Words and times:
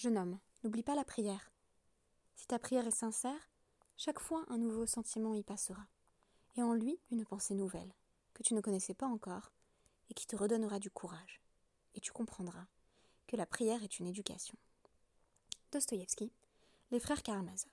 Jeune 0.00 0.16
homme, 0.16 0.38
n'oublie 0.64 0.82
pas 0.82 0.94
la 0.94 1.04
prière. 1.04 1.52
Si 2.34 2.46
ta 2.46 2.58
prière 2.58 2.86
est 2.86 2.90
sincère, 2.90 3.50
chaque 3.98 4.18
fois 4.18 4.46
un 4.48 4.56
nouveau 4.56 4.86
sentiment 4.86 5.34
y 5.34 5.42
passera, 5.42 5.86
et 6.56 6.62
en 6.62 6.72
lui 6.72 6.98
une 7.10 7.26
pensée 7.26 7.54
nouvelle, 7.54 7.92
que 8.32 8.42
tu 8.42 8.54
ne 8.54 8.62
connaissais 8.62 8.94
pas 8.94 9.04
encore, 9.04 9.52
et 10.08 10.14
qui 10.14 10.26
te 10.26 10.36
redonnera 10.36 10.78
du 10.78 10.90
courage. 10.90 11.42
Et 11.94 12.00
tu 12.00 12.12
comprendras 12.12 12.64
que 13.26 13.36
la 13.36 13.44
prière 13.44 13.82
est 13.82 13.98
une 13.98 14.06
éducation. 14.06 14.56
Dostoïevski, 15.70 16.32
les 16.92 16.98
frères 16.98 17.22
Karamazov. 17.22 17.70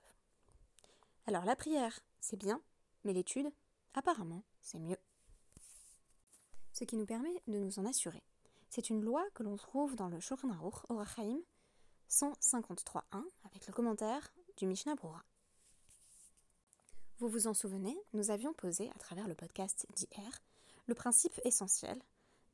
Alors 1.26 1.46
la 1.46 1.56
prière, 1.56 1.98
c'est 2.20 2.36
bien, 2.36 2.60
mais 3.04 3.14
l'étude, 3.14 3.50
apparemment, 3.94 4.42
c'est 4.60 4.78
mieux. 4.78 5.00
Ce 6.74 6.84
qui 6.84 6.96
nous 6.96 7.06
permet 7.06 7.42
de 7.46 7.58
nous 7.58 7.78
en 7.78 7.86
assurer. 7.86 8.22
C'est 8.68 8.90
une 8.90 9.02
loi 9.02 9.24
que 9.32 9.44
l'on 9.44 9.56
trouve 9.56 9.96
dans 9.96 10.08
le 10.08 10.20
153.1 12.08 13.22
avec 13.44 13.66
le 13.66 13.72
commentaire 13.72 14.32
du 14.56 14.66
Mishnah 14.66 14.94
Brura. 14.94 15.22
Vous 17.18 17.28
vous 17.28 17.46
en 17.46 17.54
souvenez, 17.54 17.98
nous 18.14 18.30
avions 18.30 18.54
posé 18.54 18.90
à 18.90 18.98
travers 18.98 19.28
le 19.28 19.34
podcast 19.34 19.86
d'hier 19.94 20.42
le 20.86 20.94
principe 20.94 21.38
essentiel 21.44 22.00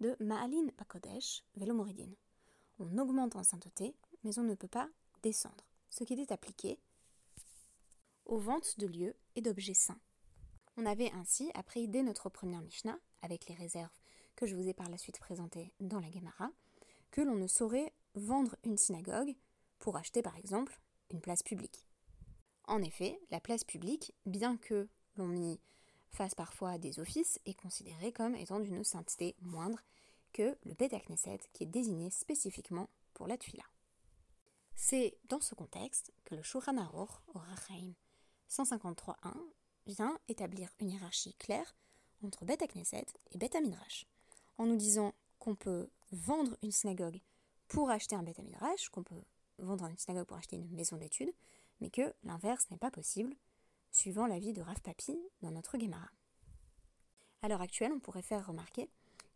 de 0.00 0.16
Ma'alin 0.18 0.66
Pakodesh 0.77 1.44
Velomoridin. 1.54 2.10
On 2.80 2.98
augmente 2.98 3.36
en 3.36 3.44
sainteté, 3.44 3.94
mais 4.24 4.36
on 4.40 4.42
ne 4.42 4.54
peut 4.54 4.66
pas 4.66 4.88
descendre, 5.22 5.64
ce 5.88 6.02
qui 6.02 6.14
était 6.14 6.32
appliqué 6.32 6.80
aux 8.27 8.38
ventes 8.38 8.78
de 8.80 8.86
lieux 8.86 9.14
et 9.36 9.42
d'objets 9.42 9.74
saints. 9.74 10.00
On 10.77 10.84
avait 10.84 11.12
ainsi 11.12 11.52
appris 11.55 11.86
dès 11.86 12.02
notre 12.02 12.28
première 12.28 12.62
Mishnah, 12.62 12.98
avec 13.22 13.46
les 13.48 13.55
réserves 13.55 14.00
que 14.34 14.46
je 14.46 14.56
vous 14.56 14.66
ai 14.66 14.74
par 14.74 14.91
la 14.91 14.98
suite 14.98 15.20
présentées 15.20 15.72
dans 15.78 16.00
la 16.00 16.10
Gemara, 16.10 16.50
que 17.12 17.20
l'on 17.20 17.36
ne 17.36 17.46
saurait 17.46 17.92
vendre 18.14 18.56
une 18.64 18.77
synagogue 18.77 19.34
pour 19.78 19.96
acheter 19.96 20.22
par 20.22 20.36
exemple 20.36 20.80
une 21.10 21.20
place 21.20 21.42
publique. 21.42 21.86
En 22.66 22.83
effet, 22.83 23.20
la 23.30 23.41
place 23.41 23.64
publique, 23.64 24.14
bien 24.25 24.56
que 24.56 24.88
l'on 25.16 25.34
y 25.36 25.61
fasse 26.11 26.34
parfois 26.34 26.78
des 26.78 27.00
offices, 27.00 27.38
est 27.44 27.55
considérée 27.55 28.12
comme 28.12 28.34
étant 28.34 28.61
d'une 28.61 28.84
sainteté 28.84 29.34
moindre 29.41 29.80
que 30.33 30.56
le 30.64 30.75
Bet 30.75 30.88
Knesset 30.88 31.41
qui 31.53 31.64
est 31.64 31.66
désigné 31.66 32.11
spécifiquement 32.11 32.88
pour 33.12 33.27
la 33.27 33.36
tuila. 33.36 33.64
C'est 34.75 35.16
dans 35.28 35.41
ce 35.41 35.55
contexte 35.55 36.12
que 36.25 36.34
le 36.34 36.42
Shulchan 36.42 36.78
Aruch, 36.78 37.10
au 37.34 37.38
Rachaim 37.38 37.92
153.1, 38.50 39.14
vient 39.86 40.19
établir 40.28 40.70
une 40.81 40.91
hiérarchie 40.91 41.34
claire 41.34 41.77
entre 42.22 42.44
Bet 42.44 42.56
Knesset 42.56 43.06
et 43.31 43.38
Bet 43.38 43.60
Midrash, 43.60 44.06
en 44.58 44.66
nous 44.66 44.77
disant 44.77 45.14
qu'on 45.38 45.55
peut 45.55 45.91
vendre 46.10 46.56
une 46.62 46.72
synagogue 46.72 47.20
pour 47.75 47.91
acheter 47.91 48.14
un 48.14 48.22
Bet 48.22 48.36
Midrash, 48.41 48.89
qu'on 48.91 49.03
peut 49.03 49.20
vendre 49.58 49.86
une 49.86 49.98
synagogue 49.98 50.28
pour 50.28 50.36
acheter 50.36 50.55
une 50.55 50.70
maison 50.70 50.97
d'études, 50.97 51.33
mais 51.81 51.91
que 51.91 52.14
l'inverse 52.22 52.70
n'est 52.70 52.77
pas 52.77 52.92
possible, 52.92 53.34
suivant 53.91 54.28
l'avis 54.28 54.53
de 54.53 54.62
Rav 54.62 54.81
Papi 54.81 55.19
dans 55.42 55.50
notre 55.50 55.77
Gemara. 55.77 56.08
À 57.42 57.48
l'heure 57.48 57.61
actuelle, 57.61 57.91
on 57.92 57.98
pourrait 57.98 58.22
faire 58.22 58.47
remarquer 58.47 58.89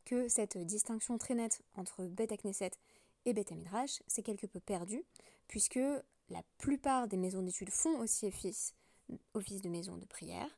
que 0.05 0.28
cette 0.28 0.56
distinction 0.56 1.19
très 1.19 1.34
nette 1.34 1.62
entre 1.75 2.05
Bet 2.05 2.28
Knesset 2.28 2.70
et 3.25 3.33
Bet 3.33 3.47
Midrash 3.50 4.05
s'est 4.06 4.22
quelque 4.22 4.47
peu 4.47 4.61
perdue, 4.61 5.05
puisque 5.48 5.80
la 6.28 6.42
plupart 6.58 7.08
des 7.08 7.17
maisons 7.17 7.42
d'études 7.42 7.70
font 7.70 7.98
aussi 7.98 8.27
office 8.27 8.73
de 9.62 9.69
maison 9.69 9.97
de 9.97 10.06
prière, 10.06 10.56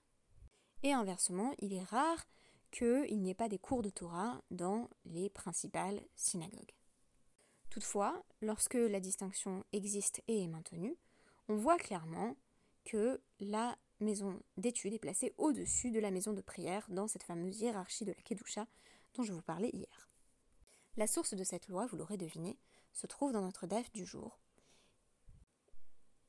et 0.82 0.92
inversement, 0.92 1.54
il 1.60 1.72
est 1.72 1.84
rare 1.84 2.26
qu'il 2.72 3.22
n'y 3.22 3.30
ait 3.30 3.34
pas 3.34 3.48
des 3.48 3.58
cours 3.58 3.80
de 3.80 3.88
Torah 3.88 4.42
dans 4.50 4.90
les 5.06 5.30
principales 5.30 6.02
synagogues. 6.14 6.74
Toutefois, 7.70 8.22
lorsque 8.42 8.74
la 8.74 9.00
distinction 9.00 9.64
existe 9.72 10.22
et 10.26 10.42
est 10.42 10.48
maintenue, 10.48 10.96
on 11.48 11.54
voit 11.54 11.78
clairement 11.78 12.36
que 12.84 13.20
la 13.38 13.76
maison 14.00 14.40
d'études 14.56 14.94
est 14.94 14.98
placée 14.98 15.34
au-dessus 15.38 15.90
de 15.90 16.00
la 16.00 16.10
maison 16.10 16.32
de 16.32 16.40
prière 16.40 16.86
dans 16.88 17.06
cette 17.06 17.22
fameuse 17.22 17.60
hiérarchie 17.60 18.04
de 18.04 18.12
la 18.12 18.22
Kedusha 18.22 18.66
dont 19.14 19.22
je 19.22 19.32
vous 19.32 19.42
parlais 19.42 19.70
hier. 19.72 20.10
La 20.96 21.06
source 21.06 21.34
de 21.34 21.44
cette 21.44 21.68
loi, 21.68 21.86
vous 21.86 21.96
l'aurez 21.96 22.16
deviné, 22.16 22.58
se 22.92 23.06
trouve 23.06 23.32
dans 23.32 23.42
notre 23.42 23.66
DAF 23.66 23.92
du 23.92 24.04
jour. 24.04 24.40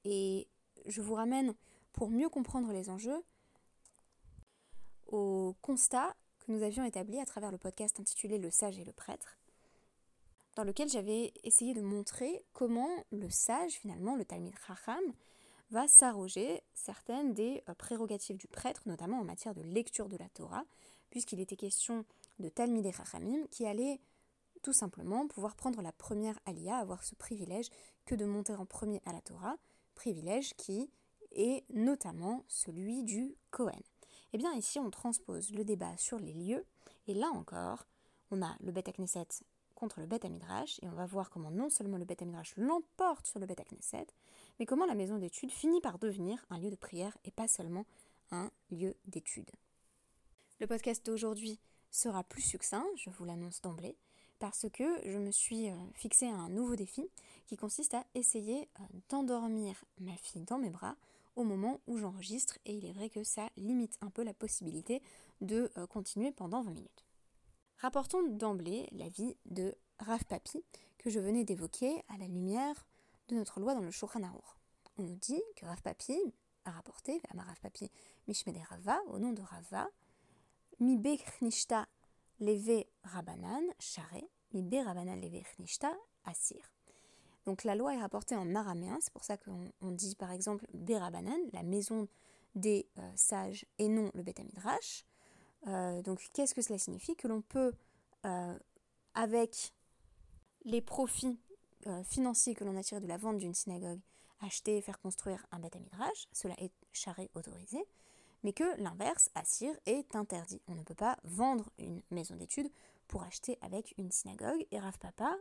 Et 0.03 0.47
je 0.85 1.01
vous 1.01 1.15
ramène, 1.15 1.55
pour 1.93 2.09
mieux 2.09 2.29
comprendre 2.29 2.71
les 2.71 2.89
enjeux, 2.89 3.23
au 5.07 5.55
constat 5.61 6.15
que 6.39 6.51
nous 6.51 6.63
avions 6.63 6.85
établi 6.85 7.19
à 7.19 7.25
travers 7.25 7.51
le 7.51 7.57
podcast 7.57 7.99
intitulé 7.99 8.37
Le 8.37 8.49
sage 8.49 8.79
et 8.79 8.85
le 8.85 8.93
prêtre, 8.93 9.40
dans 10.55 10.63
lequel 10.63 10.89
j'avais 10.89 11.33
essayé 11.43 11.73
de 11.73 11.81
montrer 11.81 12.43
comment 12.53 12.89
le 13.11 13.29
sage, 13.29 13.73
finalement, 13.73 14.15
le 14.15 14.25
Talmid 14.25 14.55
Chacham, 14.67 15.03
va 15.71 15.87
s'arroger 15.87 16.61
certaines 16.73 17.33
des 17.33 17.63
euh, 17.69 17.73
prérogatives 17.73 18.37
du 18.37 18.47
prêtre, 18.47 18.81
notamment 18.85 19.19
en 19.19 19.23
matière 19.23 19.53
de 19.53 19.61
lecture 19.61 20.09
de 20.09 20.17
la 20.17 20.27
Torah, 20.29 20.65
puisqu'il 21.09 21.39
était 21.39 21.55
question 21.55 22.05
de 22.39 22.49
Talmid 22.49 22.85
et 22.85 22.93
qui 23.49 23.65
allaient 23.65 23.99
tout 24.61 24.73
simplement 24.73 25.27
pouvoir 25.27 25.55
prendre 25.55 25.81
la 25.81 25.91
première 25.91 26.39
alia, 26.45 26.77
avoir 26.77 27.03
ce 27.03 27.15
privilège 27.15 27.69
que 28.05 28.15
de 28.15 28.25
monter 28.25 28.53
en 28.53 28.65
premier 28.65 29.01
à 29.05 29.13
la 29.13 29.21
Torah, 29.21 29.57
privilège 29.95 30.53
qui 30.55 30.91
est 31.31 31.63
notamment 31.73 32.43
celui 32.47 33.03
du 33.03 33.35
Kohen. 33.49 33.81
Eh 34.33 34.37
bien 34.37 34.53
ici 34.53 34.79
on 34.79 34.91
transpose 34.91 35.51
le 35.51 35.63
débat 35.63 35.95
sur 35.97 36.19
les 36.19 36.33
lieux, 36.33 36.65
et 37.07 37.13
là 37.13 37.29
encore, 37.33 37.87
on 38.29 38.41
a 38.41 38.55
le 38.59 38.71
Bet 38.71 38.83
Knesset 38.83 39.27
contre 39.81 39.99
le 39.99 40.05
Bet 40.05 40.29
Midrash, 40.29 40.79
et 40.83 40.87
on 40.87 40.93
va 40.93 41.07
voir 41.07 41.31
comment 41.31 41.49
non 41.49 41.71
seulement 41.71 41.97
le 41.97 42.05
Bet 42.05 42.23
Midrash 42.23 42.53
l'emporte 42.55 43.25
sur 43.25 43.39
le 43.39 43.47
Bet 43.47 43.55
Knesset, 43.55 44.05
mais 44.59 44.67
comment 44.67 44.85
la 44.85 44.93
maison 44.93 45.17
d'études 45.17 45.49
finit 45.49 45.81
par 45.81 45.97
devenir 45.97 46.45
un 46.51 46.59
lieu 46.59 46.69
de 46.69 46.75
prière 46.75 47.17
et 47.25 47.31
pas 47.31 47.47
seulement 47.47 47.87
un 48.29 48.51
lieu 48.69 48.95
d'études. 49.07 49.49
Le 50.59 50.67
podcast 50.67 51.03
d'aujourd'hui 51.03 51.59
sera 51.89 52.23
plus 52.23 52.43
succinct, 52.43 52.85
je 52.95 53.09
vous 53.09 53.25
l'annonce 53.25 53.59
d'emblée, 53.61 53.97
parce 54.37 54.67
que 54.71 55.01
je 55.03 55.17
me 55.17 55.31
suis 55.31 55.71
euh, 55.71 55.75
fixé 55.95 56.27
un 56.27 56.49
nouveau 56.49 56.75
défi 56.75 57.09
qui 57.47 57.57
consiste 57.57 57.95
à 57.95 58.05
essayer 58.13 58.69
euh, 58.79 58.83
d'endormir 59.09 59.83
ma 59.99 60.15
fille 60.15 60.43
dans 60.43 60.59
mes 60.59 60.69
bras 60.69 60.95
au 61.35 61.43
moment 61.43 61.79
où 61.87 61.97
j'enregistre 61.97 62.59
et 62.65 62.75
il 62.75 62.85
est 62.85 62.93
vrai 62.93 63.09
que 63.09 63.23
ça 63.23 63.49
limite 63.57 63.97
un 64.01 64.11
peu 64.11 64.21
la 64.21 64.35
possibilité 64.35 65.01
de 65.41 65.71
euh, 65.75 65.87
continuer 65.87 66.31
pendant 66.31 66.61
20 66.61 66.71
minutes. 66.71 67.03
Rapportons 67.81 68.21
d'emblée 68.21 68.87
l'avis 68.91 69.35
de 69.45 69.73
Rav 69.97 70.23
Papi 70.25 70.63
que 70.99 71.09
je 71.09 71.19
venais 71.19 71.43
d'évoquer 71.43 72.03
à 72.09 72.17
la 72.19 72.27
lumière 72.27 72.85
de 73.27 73.33
notre 73.33 73.59
loi 73.59 73.73
dans 73.73 73.81
le 73.81 73.89
Shulchan 73.89 74.21
On 74.99 75.01
nous 75.01 75.15
dit 75.15 75.41
que 75.55 75.65
Rav 75.65 75.81
Papi 75.81 76.15
a 76.65 76.69
rapporté, 76.69 77.19
à 77.35 77.41
Rav 77.41 77.59
Papi 77.59 77.89
Mishmede 78.27 78.59
Rava, 78.69 79.01
au 79.07 79.17
nom 79.17 79.33
de 79.33 79.41
Rava, 79.41 79.89
Mi 80.79 80.95
Bechnishta 80.95 81.87
leve 82.39 82.85
Rabanan, 83.03 83.63
Share, 83.79 84.25
Mi 84.53 84.61
Be 84.61 84.75
Rabanan 84.85 85.19
leve 85.19 85.41
Chnishta, 85.55 85.91
Asir. 86.25 86.71
Donc 87.45 87.63
la 87.63 87.73
loi 87.73 87.95
est 87.95 88.01
rapportée 88.01 88.35
en 88.35 88.53
araméen, 88.53 88.99
c'est 89.01 89.11
pour 89.11 89.23
ça 89.23 89.37
qu'on 89.37 89.91
dit 89.91 90.13
par 90.15 90.31
exemple 90.31 90.67
Be 90.75 90.91
Rabanan, 90.91 91.39
la 91.51 91.63
maison 91.63 92.07
des 92.53 92.87
euh, 92.99 93.11
sages 93.15 93.65
et 93.79 93.87
non 93.87 94.11
le 94.13 94.21
Betamidrash. 94.21 95.03
Euh, 95.67 96.01
donc 96.01 96.27
qu'est-ce 96.33 96.55
que 96.55 96.61
cela 96.61 96.79
signifie 96.79 97.15
Que 97.15 97.27
l'on 97.27 97.41
peut, 97.41 97.73
euh, 98.25 98.57
avec 99.13 99.73
les 100.65 100.81
profits 100.81 101.39
euh, 101.87 102.03
financiers 102.03 102.55
que 102.55 102.63
l'on 102.63 102.75
a 102.77 102.83
tirés 102.83 103.01
de 103.01 103.07
la 103.07 103.17
vente 103.17 103.37
d'une 103.37 103.53
synagogue, 103.53 103.99
acheter 104.39 104.77
et 104.77 104.81
faire 104.81 104.99
construire 104.99 105.45
un 105.51 105.59
Beth 105.59 105.77
cela 106.31 106.55
est 106.57 106.71
charré 106.91 107.29
autorisé, 107.35 107.83
mais 108.43 108.53
que 108.53 108.81
l'inverse, 108.81 109.29
assir, 109.35 109.73
est 109.85 110.15
interdit. 110.15 110.61
On 110.67 110.75
ne 110.75 110.83
peut 110.83 110.95
pas 110.95 111.17
vendre 111.23 111.69
une 111.77 112.01
maison 112.09 112.35
d'études 112.35 112.71
pour 113.07 113.23
acheter 113.23 113.59
avec 113.61 113.93
une 113.97 114.11
synagogue. 114.11 114.65
Et 114.71 114.79
Rav 114.79 114.97
Papa, 114.97 115.37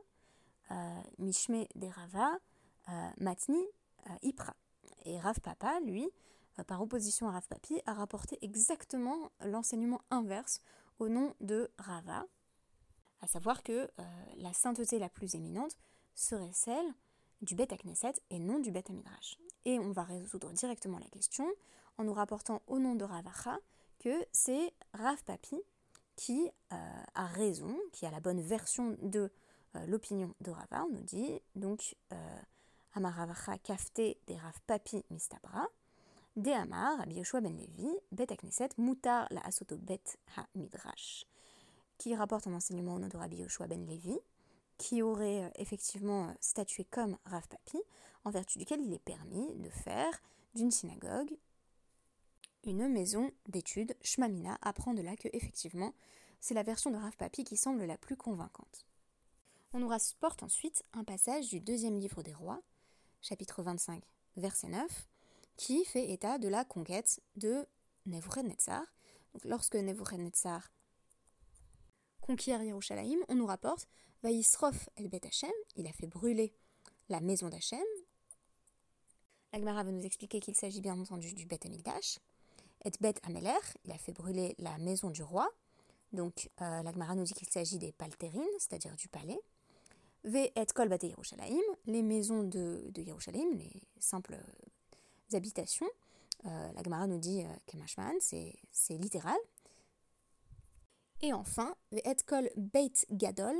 Mishme 1.18 1.64
de 1.76 1.86
Rava, 1.86 2.38
Matni, 3.18 3.64
Ipra. 4.20 4.54
Et 5.06 5.18
Rav 5.18 5.40
Papa, 5.40 5.80
lui, 5.80 6.10
par 6.66 6.82
opposition 6.82 7.28
à 7.28 7.32
Rav 7.32 7.46
Papi, 7.48 7.80
a 7.86 7.94
rapporté 7.94 8.38
exactement 8.42 9.30
l'enseignement 9.44 10.00
inverse 10.10 10.60
au 10.98 11.08
nom 11.08 11.34
de 11.40 11.70
Rava, 11.78 12.26
à 13.20 13.26
savoir 13.26 13.62
que 13.62 13.72
euh, 13.72 14.04
la 14.36 14.52
sainteté 14.52 14.98
la 14.98 15.08
plus 15.08 15.34
éminente 15.34 15.76
serait 16.14 16.52
celle 16.52 16.94
du 17.42 17.54
Bet 17.54 17.68
Knesset 17.68 18.14
et 18.30 18.38
non 18.38 18.58
du 18.58 18.70
Bet 18.70 18.84
Midrash. 18.90 19.38
Et 19.64 19.78
on 19.78 19.92
va 19.92 20.04
résoudre 20.04 20.52
directement 20.52 20.98
la 20.98 21.08
question 21.08 21.50
en 21.98 22.04
nous 22.04 22.12
rapportant 22.12 22.62
au 22.66 22.78
nom 22.78 22.94
de 22.94 23.04
Ravacha 23.04 23.58
que 23.98 24.26
c'est 24.32 24.72
Rav 24.94 25.22
Papi 25.24 25.60
qui 26.16 26.50
euh, 26.72 27.02
a 27.14 27.26
raison, 27.26 27.78
qui 27.92 28.04
a 28.04 28.10
la 28.10 28.20
bonne 28.20 28.40
version 28.40 28.96
de 29.02 29.30
l'opinion 29.86 30.34
de 30.40 30.50
Rava. 30.50 30.84
On 30.84 30.94
nous 30.94 31.04
dit 31.04 31.40
donc 31.54 31.96
Amaravacha 32.94 33.56
kafte 33.58 34.00
de 34.00 34.34
Rav 34.34 34.60
Papi 34.66 35.04
mistabra. 35.10 35.68
De 36.36 36.50
Amar, 36.50 36.98
Rabbi 36.98 37.16
Yoshua 37.16 37.40
ben 37.40 37.56
Levi, 37.56 37.88
Bet 38.12 38.26
Knesset, 38.36 38.70
Mutar 38.78 39.26
la 39.30 39.40
Asoto 39.40 39.76
Bet 39.76 40.18
ha 40.36 40.46
Midrash, 40.54 41.26
qui 41.98 42.14
rapporte 42.14 42.46
un 42.46 42.54
enseignement 42.54 42.94
au 42.94 42.98
nom 43.00 43.08
de 43.08 43.16
Rabbi 43.16 43.36
Yoshua 43.38 43.66
ben 43.66 43.84
Levi, 43.84 44.16
qui 44.78 45.02
aurait 45.02 45.44
euh, 45.44 45.50
effectivement 45.56 46.34
statué 46.40 46.84
comme 46.84 47.18
Rav 47.24 47.46
Papi, 47.48 47.78
en 48.24 48.30
vertu 48.30 48.58
duquel 48.58 48.80
il 48.80 48.94
est 48.94 48.98
permis 48.98 49.54
de 49.56 49.68
faire 49.70 50.22
d'une 50.54 50.70
synagogue 50.70 51.36
une 52.64 52.88
maison 52.88 53.30
d'études. 53.48 53.96
Shmamina 54.02 54.58
apprend 54.62 54.94
de 54.94 55.02
là 55.02 55.16
que 55.16 55.28
effectivement 55.32 55.94
c'est 56.40 56.54
la 56.54 56.62
version 56.62 56.90
de 56.90 56.96
Rav 56.96 57.16
Papi 57.16 57.44
qui 57.44 57.56
semble 57.56 57.84
la 57.84 57.98
plus 57.98 58.16
convaincante. 58.16 58.86
On 59.72 59.78
nous 59.78 59.88
rapporte 59.88 60.42
ensuite 60.42 60.82
un 60.92 61.04
passage 61.04 61.48
du 61.48 61.60
deuxième 61.60 61.98
livre 61.98 62.22
des 62.22 62.32
rois, 62.32 62.62
chapitre 63.20 63.62
25, 63.62 64.02
verset 64.36 64.68
9, 64.68 65.08
qui 65.60 65.84
fait 65.84 66.10
état 66.10 66.38
de 66.38 66.48
la 66.48 66.64
conquête 66.64 67.20
de 67.36 67.66
Nebuchadnezzar. 68.06 68.82
Donc, 69.34 69.44
lorsque 69.44 69.76
Nebuchadnezzar 69.76 70.72
conquiert 72.22 72.62
Yerushalayim, 72.62 73.18
on 73.28 73.34
nous 73.34 73.44
rapporte 73.44 73.86
el 74.24 75.08
Bet 75.10 75.26
Hashem, 75.26 75.52
il 75.76 75.86
a 75.86 75.92
fait 75.92 76.06
brûler 76.06 76.54
la 77.10 77.20
maison 77.20 77.50
d'Hachem. 77.50 77.84
L'Agmara 79.52 79.84
va 79.84 79.90
nous 79.90 80.06
expliquer 80.06 80.40
qu'il 80.40 80.54
s'agit 80.54 80.80
bien 80.80 80.98
entendu 80.98 81.34
du 81.34 81.44
Bet 81.44 81.66
Amigdash. 81.66 82.20
Et 82.86 82.90
Bet 82.98 83.16
Ameler, 83.24 83.60
il 83.84 83.92
a 83.92 83.98
fait 83.98 84.12
brûler 84.12 84.54
la 84.58 84.78
maison 84.78 85.10
du 85.10 85.22
roi. 85.22 85.46
Donc 86.14 86.48
euh, 86.62 86.82
l'Agmara 86.82 87.14
nous 87.14 87.24
dit 87.24 87.34
qu'il 87.34 87.50
s'agit 87.50 87.78
des 87.78 87.92
paltérines, 87.92 88.48
c'est-à-dire 88.58 88.96
du 88.96 89.08
palais. 89.08 89.40
Ve 90.24 90.50
et 90.56 90.66
kol 90.74 90.88
Yerushalayim, 91.02 91.60
les 91.84 92.02
maisons 92.02 92.44
de, 92.44 92.88
de 92.92 93.02
Yerushalayim, 93.02 93.52
les 93.52 93.82
simples 93.98 94.38
habitations. 95.34 95.88
Euh, 96.46 96.72
la 96.72 96.82
Gemara 96.82 97.06
nous 97.06 97.18
dit 97.18 97.42
euh, 97.42 97.48
Kemashman, 97.66 98.14
c'est 98.20 98.96
littéral. 98.96 99.38
Et 101.22 101.32
enfin, 101.32 101.74
et 101.92 102.02
kol 102.26 102.48
beit 102.56 103.06
gadol, 103.10 103.56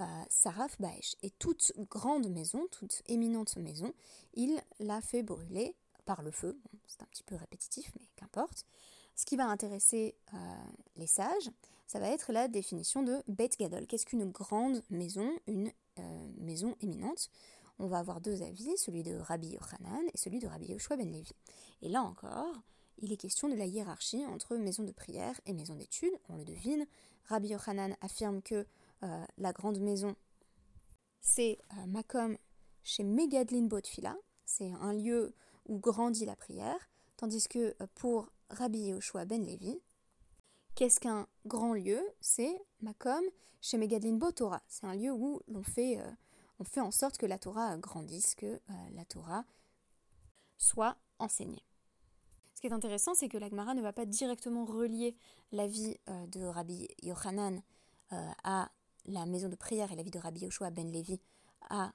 euh, 0.00 0.04
saraf 0.28 0.80
baesh. 0.80 1.14
Et 1.22 1.30
toute 1.30 1.72
grande 1.88 2.28
maison, 2.28 2.66
toute 2.72 3.02
éminente 3.06 3.56
maison, 3.56 3.92
il 4.34 4.60
l'a 4.80 5.00
fait 5.00 5.22
brûler 5.22 5.76
par 6.04 6.22
le 6.22 6.30
feu. 6.30 6.58
c'est 6.86 7.02
un 7.02 7.06
petit 7.06 7.22
peu 7.22 7.36
répétitif, 7.36 7.92
mais 7.98 8.06
qu'importe. 8.16 8.66
Ce 9.14 9.24
qui 9.24 9.36
va 9.36 9.46
intéresser 9.46 10.14
les 10.96 11.06
sages, 11.06 11.50
ça 11.86 11.98
va 11.98 12.08
être 12.10 12.32
la 12.32 12.48
définition 12.48 13.02
de 13.02 13.22
Beit 13.28 13.48
Gadol. 13.58 13.86
Qu'est-ce 13.86 14.04
qu'une 14.04 14.30
grande 14.30 14.82
maison, 14.90 15.30
une 15.46 15.72
maison 16.36 16.76
éminente 16.82 17.30
on 17.78 17.86
va 17.86 17.98
avoir 17.98 18.20
deux 18.20 18.42
avis, 18.42 18.76
celui 18.78 19.02
de 19.02 19.16
Rabbi 19.16 19.48
Yochanan 19.48 20.02
et 20.12 20.16
celui 20.16 20.38
de 20.38 20.46
Rabbi 20.46 20.66
Yoshua 20.66 20.96
ben 20.96 21.10
Levi. 21.10 21.32
Et 21.82 21.88
là 21.88 22.02
encore, 22.02 22.62
il 22.98 23.12
est 23.12 23.16
question 23.16 23.48
de 23.48 23.54
la 23.54 23.66
hiérarchie 23.66 24.24
entre 24.26 24.56
maison 24.56 24.82
de 24.82 24.92
prière 24.92 25.38
et 25.46 25.52
maison 25.52 25.74
d'études. 25.74 26.14
On 26.28 26.36
le 26.36 26.44
devine. 26.44 26.86
Rabbi 27.26 27.48
Yochanan 27.48 27.96
affirme 28.00 28.40
que 28.40 28.66
euh, 29.02 29.24
la 29.36 29.52
grande 29.52 29.78
maison, 29.80 30.16
c'est 31.20 31.58
euh, 31.72 31.86
Makom 31.86 32.38
chez 32.82 33.02
Megadlin 33.02 33.66
Botfila, 33.66 34.16
c'est 34.44 34.70
un 34.80 34.92
lieu 34.92 35.34
où 35.66 35.78
grandit 35.78 36.24
la 36.24 36.36
prière, 36.36 36.88
tandis 37.16 37.46
que 37.48 37.74
euh, 37.80 37.86
pour 37.96 38.30
Rabbi 38.48 38.86
Yoshua 38.86 39.24
ben 39.24 39.44
Levi, 39.44 39.80
qu'est-ce 40.76 41.00
qu'un 41.00 41.26
grand 41.44 41.74
lieu? 41.74 42.00
C'est 42.20 42.56
Makom 42.80 43.24
chez 43.60 43.76
Megadlin 43.76 44.14
Botora, 44.14 44.62
c'est 44.68 44.86
un 44.86 44.94
lieu 44.94 45.12
où 45.12 45.40
l'on 45.48 45.64
fait 45.64 45.98
on 46.58 46.64
fait 46.64 46.80
en 46.80 46.90
sorte 46.90 47.18
que 47.18 47.26
la 47.26 47.38
Torah 47.38 47.76
grandisse, 47.78 48.34
que 48.34 48.46
euh, 48.46 48.58
la 48.94 49.04
Torah 49.04 49.44
soit 50.58 50.96
enseignée. 51.18 51.62
Ce 52.54 52.60
qui 52.60 52.66
est 52.68 52.72
intéressant, 52.72 53.14
c'est 53.14 53.28
que 53.28 53.36
l'Agmara 53.36 53.74
ne 53.74 53.82
va 53.82 53.92
pas 53.92 54.06
directement 54.06 54.64
relier 54.64 55.14
la 55.52 55.66
vie 55.66 55.96
euh, 56.08 56.26
de 56.28 56.42
Rabbi 56.42 56.88
Yochanan 57.02 57.62
euh, 58.12 58.30
à 58.44 58.70
la 59.04 59.26
maison 59.26 59.48
de 59.48 59.56
prière 59.56 59.92
et 59.92 59.96
la 59.96 60.02
vie 60.02 60.10
de 60.10 60.18
Rabbi 60.18 60.40
Yoshua 60.40 60.70
ben 60.70 60.90
Levi 60.90 61.20
à 61.68 61.92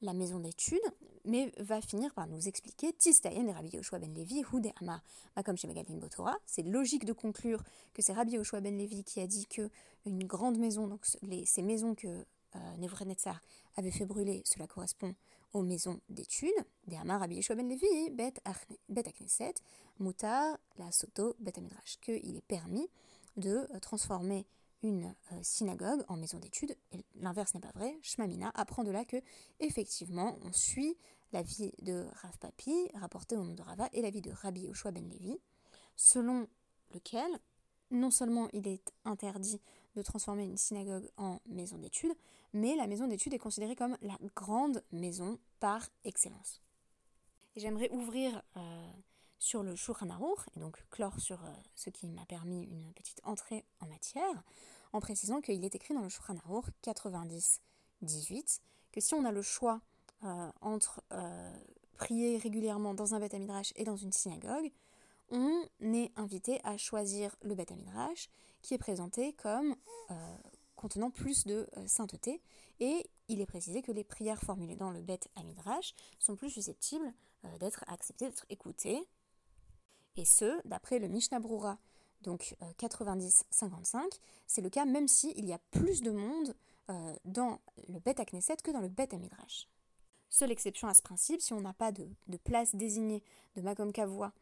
la 0.00 0.12
maison 0.12 0.38
d'études, 0.38 0.78
mais 1.24 1.52
va 1.58 1.80
finir 1.80 2.14
par 2.14 2.26
nous 2.26 2.46
expliquer 2.46 2.92
Tistayen 2.92 3.46
et 3.46 3.52
Rabbi 3.52 3.70
Yoshua 3.70 3.98
ben 3.98 4.12
Levi, 4.14 4.44
Amar, 4.80 5.02
comme 5.44 5.56
chez 5.56 5.66
Megadin 5.66 5.96
Botora. 5.96 6.36
C'est 6.46 6.62
logique 6.62 7.04
de 7.04 7.12
conclure 7.12 7.62
que 7.94 8.02
c'est 8.02 8.12
Rabbi 8.12 8.32
Yoshua 8.32 8.60
ben 8.60 8.76
Levi 8.76 9.04
qui 9.04 9.20
a 9.20 9.26
dit 9.26 9.46
que 9.46 9.70
une 10.06 10.24
grande 10.24 10.58
maison, 10.58 10.86
donc 10.86 11.06
ces 11.06 11.62
maisons 11.62 11.94
que 11.94 12.24
euh, 12.56 13.32
avait 13.76 13.90
fait 13.90 14.06
brûler, 14.06 14.42
cela 14.44 14.66
correspond 14.66 15.14
aux 15.52 15.62
maisons 15.62 16.00
d'études, 16.08 16.50
des 16.86 16.96
Hamar 16.96 17.20
Rabbi 17.20 17.36
Yeshua 17.36 17.54
ben 17.54 17.68
Levi, 17.68 18.10
Bet 18.10 18.34
Akneset, 19.08 19.54
Mutar, 19.98 20.58
la 20.76 20.90
Soto, 20.92 21.34
Bet 21.38 21.58
Amidrash, 21.58 21.98
qu'il 22.00 22.36
est 22.36 22.46
permis 22.46 22.88
de 23.36 23.66
euh, 23.74 23.78
transformer 23.80 24.46
une 24.82 25.14
euh, 25.32 25.38
synagogue 25.42 26.04
en 26.08 26.16
maison 26.16 26.38
d'études. 26.38 26.76
L'inverse 27.16 27.54
n'est 27.54 27.60
pas 27.60 27.72
vrai. 27.74 27.98
Shmamina 28.02 28.50
apprend 28.54 28.84
de 28.84 28.90
là 28.90 29.04
que, 29.04 29.16
effectivement, 29.60 30.38
on 30.42 30.52
suit 30.52 30.96
la 31.32 31.42
vie 31.42 31.72
de 31.82 32.06
Rav 32.22 32.38
Papi, 32.38 32.88
rapportée 32.94 33.36
au 33.36 33.44
nom 33.44 33.54
de 33.54 33.62
Rava, 33.62 33.88
et 33.92 34.02
la 34.02 34.10
vie 34.10 34.22
de 34.22 34.30
Rabbi 34.30 34.62
Yoshua 34.62 34.92
ben 34.92 35.08
Levi, 35.08 35.38
selon 35.96 36.46
lequel, 36.94 37.38
non 37.90 38.10
seulement 38.10 38.48
il 38.52 38.66
est 38.68 38.92
interdit 39.04 39.60
de 39.96 40.02
transformer 40.02 40.44
une 40.44 40.56
synagogue 40.56 41.10
en 41.16 41.40
maison 41.46 41.78
d'études, 41.78 42.14
mais 42.52 42.76
la 42.76 42.86
maison 42.86 43.06
d'études 43.06 43.34
est 43.34 43.38
considérée 43.38 43.76
comme 43.76 43.96
la 44.02 44.18
grande 44.34 44.82
maison 44.92 45.38
par 45.60 45.88
excellence. 46.04 46.62
J'aimerais 47.56 47.90
ouvrir 47.90 48.42
euh, 48.56 48.90
sur 49.38 49.62
le 49.62 49.74
Shulchan 49.74 50.06
et 50.56 50.60
donc 50.60 50.84
clore 50.90 51.18
sur 51.18 51.42
euh, 51.44 51.48
ce 51.74 51.90
qui 51.90 52.06
m'a 52.06 52.24
permis 52.26 52.64
une 52.64 52.92
petite 52.94 53.20
entrée 53.24 53.64
en 53.80 53.86
matière, 53.86 54.44
en 54.92 55.00
précisant 55.00 55.40
qu'il 55.40 55.64
est 55.64 55.74
écrit 55.74 55.94
dans 55.94 56.02
le 56.02 56.08
Shulchan 56.08 56.36
90-18 56.84 58.60
que 58.92 59.00
si 59.00 59.14
on 59.14 59.24
a 59.24 59.32
le 59.32 59.42
choix 59.42 59.80
euh, 60.24 60.50
entre 60.60 61.02
prier 61.96 62.38
régulièrement 62.38 62.94
dans 62.94 63.14
un 63.14 63.20
Beth 63.20 63.34
Midrash 63.34 63.72
et 63.74 63.84
dans 63.84 63.96
une 63.96 64.12
synagogue, 64.12 64.70
on 65.30 65.66
est 65.80 66.12
invité 66.16 66.60
à 66.64 66.76
choisir 66.76 67.34
le 67.42 67.54
Beth 67.54 67.72
Midrash 67.72 68.30
qui 68.62 68.74
est 68.74 68.78
présenté 68.78 69.32
comme 69.32 69.74
contenant 70.78 71.10
plus 71.10 71.44
de 71.44 71.68
euh, 71.76 71.86
sainteté, 71.86 72.40
et 72.78 73.10
il 73.26 73.40
est 73.40 73.46
précisé 73.46 73.82
que 73.82 73.90
les 73.90 74.04
prières 74.04 74.40
formulées 74.40 74.76
dans 74.76 74.92
le 74.92 75.02
Bet 75.02 75.20
Amidrash 75.34 75.92
sont 76.20 76.36
plus 76.36 76.50
susceptibles 76.50 77.12
euh, 77.44 77.58
d'être 77.58 77.84
acceptées, 77.88 78.26
d'être 78.26 78.46
écoutées, 78.48 79.06
et 80.16 80.24
ce, 80.24 80.66
d'après 80.66 81.00
le 81.00 81.08
Mishnah 81.08 81.40
Brura, 81.40 81.78
donc 82.22 82.56
90-55, 82.78 83.96
euh, 83.96 84.08
c'est 84.46 84.62
le 84.62 84.70
cas 84.70 84.84
même 84.84 85.08
s'il 85.08 85.44
y 85.44 85.52
a 85.52 85.58
plus 85.70 86.00
de 86.00 86.10
monde 86.10 86.54
dans 87.26 87.60
le 87.88 88.00
Bet 88.00 88.14
Knesset 88.14 88.56
que 88.64 88.70
dans 88.70 88.80
le 88.80 88.88
Bet 88.88 89.14
Amidrash. 89.14 89.68
Seule 90.30 90.50
exception 90.50 90.88
à 90.88 90.94
ce 90.94 91.02
principe, 91.02 91.42
si 91.42 91.52
on 91.52 91.60
n'a 91.60 91.74
pas 91.74 91.92
de, 91.92 92.08
place 92.44 92.74
désignée 92.74 93.22
de 93.56 93.60
Makom 93.60 93.92
Kavua 93.92 94.32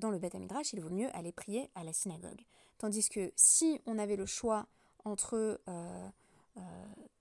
dans 0.00 0.10
le 0.10 0.18
Bet 0.18 0.34
Amidrash, 0.34 0.72
il 0.72 0.80
vaut 0.80 0.90
mieux 0.90 1.08
aller 1.14 1.30
prier 1.30 1.70
à 1.76 1.84
la 1.84 1.92
synagogue. 1.92 2.42
Tandis 2.78 3.08
que 3.08 3.32
si 3.36 3.80
on 3.86 4.00
avait 4.00 4.16
le 4.16 4.26
choix 4.26 4.66
entre 5.06 5.34
euh, 5.68 6.08
euh, 6.56 6.60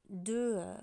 deux, 0.10 0.56
euh, 0.56 0.76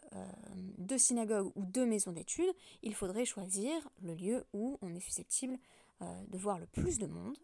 deux, 0.78 0.98
synagogues 0.98 1.50
ou 1.56 1.66
deux 1.66 1.84
maisons 1.84 2.12
d'études, 2.12 2.54
il 2.82 2.94
faudrait 2.94 3.24
choisir 3.24 3.74
le 4.00 4.14
lieu 4.14 4.44
où 4.52 4.78
on 4.80 4.94
est 4.94 5.00
susceptible 5.00 5.58
de 6.00 6.36
voir 6.36 6.58
le 6.58 6.66
plus 6.66 6.98
de 6.98 7.06
monde, 7.06 7.36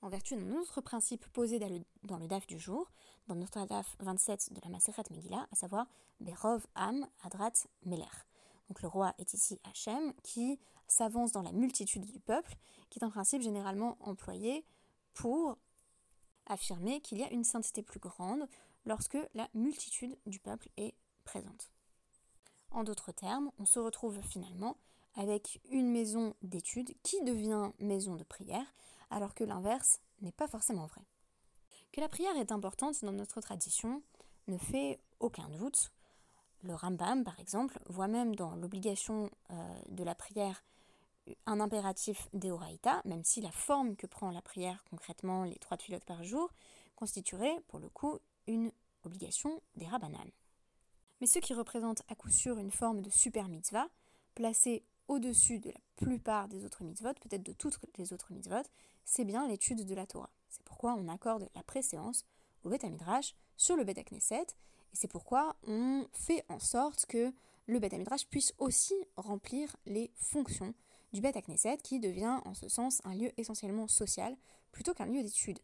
en 0.00 0.08
vertu 0.08 0.34
d'un 0.34 0.56
autre 0.56 0.80
principe 0.80 1.24
posé 1.28 1.60
dans 1.60 2.18
le, 2.18 2.26
DAF 2.26 2.48
du 2.48 2.58
jour, 2.58 2.90
dans 3.28 3.36
notre 3.36 3.64
DAF 3.64 3.94
27 4.00 4.54
de 4.54 4.60
la 4.64 4.70
Maseret 4.70 5.04
Megillah, 5.12 5.46
à 5.52 5.54
savoir 5.54 5.86
Berov 6.18 6.66
Am 6.74 7.06
Adrat 7.22 7.52
Meler. 7.84 8.10
Donc 8.68 8.82
le 8.82 8.88
roi 8.88 9.14
est 9.18 9.34
ici 9.34 9.60
Hachem, 9.62 10.12
qui 10.24 10.58
s'avance 10.88 11.30
dans 11.30 11.42
la 11.42 11.52
multitude 11.52 12.04
du 12.04 12.18
peuple, 12.18 12.56
qui 12.90 12.98
est 12.98 13.04
un 13.04 13.10
principe 13.10 13.42
généralement 13.42 13.96
employé 14.00 14.64
pour 15.14 15.56
affirmer 16.46 17.00
qu'il 17.00 17.18
y 17.18 17.22
a 17.22 17.30
une 17.30 17.44
sainteté 17.44 17.82
plus 17.82 18.00
grande 18.00 18.48
lorsque 18.84 19.18
la 19.34 19.48
multitude 19.54 20.16
du 20.26 20.38
peuple 20.38 20.68
est 20.76 20.94
présente. 21.24 21.70
En 22.70 22.84
d'autres 22.84 23.12
termes, 23.12 23.50
on 23.58 23.64
se 23.64 23.78
retrouve 23.78 24.20
finalement 24.22 24.76
avec 25.14 25.60
une 25.70 25.90
maison 25.90 26.34
d'études 26.42 26.94
qui 27.02 27.22
devient 27.22 27.70
maison 27.78 28.16
de 28.16 28.24
prière, 28.24 28.66
alors 29.10 29.34
que 29.34 29.44
l'inverse 29.44 30.00
n'est 30.22 30.32
pas 30.32 30.48
forcément 30.48 30.86
vrai. 30.86 31.02
Que 31.92 32.00
la 32.00 32.08
prière 32.08 32.36
est 32.36 32.52
importante 32.52 33.04
dans 33.04 33.12
notre 33.12 33.40
tradition 33.40 34.02
ne 34.48 34.56
fait 34.56 34.98
aucun 35.20 35.48
doute. 35.50 35.92
Le 36.62 36.74
Rambam, 36.74 37.24
par 37.24 37.38
exemple, 37.38 37.78
voit 37.86 38.08
même 38.08 38.34
dans 38.34 38.54
l'obligation 38.54 39.30
euh, 39.50 39.78
de 39.88 40.02
la 40.02 40.14
prière 40.14 40.64
un 41.46 41.60
impératif 41.60 42.28
d'Eoraïta, 42.32 43.02
même 43.04 43.24
si 43.24 43.40
la 43.40 43.52
forme 43.52 43.96
que 43.96 44.06
prend 44.06 44.30
la 44.30 44.42
prière 44.42 44.82
concrètement, 44.90 45.44
les 45.44 45.56
trois 45.56 45.76
tuilotes 45.76 46.04
par 46.04 46.24
jour, 46.24 46.50
constituerait 46.96 47.60
pour 47.68 47.78
le 47.78 47.88
coup 47.88 48.18
une 48.46 48.72
obligation 49.04 49.62
des 49.76 49.86
rabbanan. 49.86 50.30
Mais 51.20 51.26
ce 51.26 51.38
qui 51.38 51.54
représente 51.54 52.02
à 52.08 52.14
coup 52.14 52.30
sûr 52.30 52.58
une 52.58 52.70
forme 52.70 53.02
de 53.02 53.10
super 53.10 53.48
mitzvah, 53.48 53.88
placée 54.34 54.84
au-dessus 55.08 55.58
de 55.58 55.70
la 55.70 55.80
plupart 55.96 56.48
des 56.48 56.64
autres 56.64 56.84
mitzvot, 56.84 57.14
peut-être 57.14 57.42
de 57.42 57.52
toutes 57.52 57.78
les 57.98 58.12
autres 58.12 58.32
mitzvot, 58.32 58.62
c'est 59.04 59.24
bien 59.24 59.46
l'étude 59.46 59.84
de 59.84 59.94
la 59.94 60.06
Torah. 60.06 60.30
C'est 60.48 60.62
pourquoi 60.64 60.94
on 60.94 61.08
accorde 61.08 61.48
la 61.54 61.62
préséance 61.62 62.24
au 62.64 62.70
Beth 62.70 62.84
Midrash 62.84 63.34
sur 63.56 63.76
le 63.76 63.84
Beth 63.84 64.04
Knesset, 64.10 64.46
Et 64.92 64.96
c'est 64.96 65.08
pourquoi 65.08 65.56
on 65.66 66.06
fait 66.12 66.44
en 66.48 66.58
sorte 66.58 67.06
que 67.06 67.32
le 67.66 67.78
Beth 67.78 67.92
Midrash 67.92 68.26
puisse 68.26 68.54
aussi 68.58 68.94
remplir 69.16 69.76
les 69.86 70.12
fonctions 70.16 70.74
du 71.12 71.20
Beth 71.20 71.36
Knesset 71.46 71.78
qui 71.78 72.00
devient 72.00 72.40
en 72.44 72.54
ce 72.54 72.68
sens 72.68 73.00
un 73.04 73.14
lieu 73.14 73.30
essentiellement 73.36 73.88
social 73.88 74.36
plutôt 74.72 74.94
qu'un 74.94 75.06
lieu 75.06 75.22
d'étude. 75.22 75.58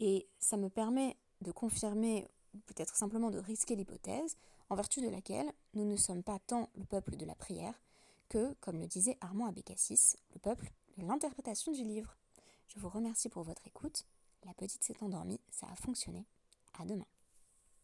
Et 0.00 0.28
ça 0.38 0.56
me 0.56 0.70
permet 0.70 1.16
de 1.40 1.52
confirmer, 1.52 2.28
peut-être 2.66 2.96
simplement 2.96 3.30
de 3.30 3.38
risquer 3.38 3.76
l'hypothèse, 3.76 4.36
en 4.70 4.76
vertu 4.76 5.00
de 5.00 5.08
laquelle 5.08 5.50
nous 5.74 5.84
ne 5.84 5.96
sommes 5.96 6.22
pas 6.22 6.38
tant 6.46 6.68
le 6.76 6.84
peuple 6.84 7.16
de 7.16 7.24
la 7.24 7.34
prière 7.34 7.74
que, 8.28 8.54
comme 8.60 8.80
le 8.80 8.86
disait 8.86 9.16
Armand 9.20 9.46
Abécassis, 9.46 10.16
le 10.34 10.40
peuple 10.40 10.70
de 10.98 11.06
l'interprétation 11.06 11.72
du 11.72 11.84
livre. 11.84 12.16
Je 12.68 12.78
vous 12.78 12.88
remercie 12.88 13.28
pour 13.28 13.44
votre 13.44 13.66
écoute. 13.66 14.04
La 14.44 14.54
petite 14.54 14.84
s'est 14.84 15.02
endormie, 15.02 15.40
ça 15.50 15.66
a 15.72 15.76
fonctionné. 15.76 16.26
À 16.78 16.84
demain. 16.84 17.06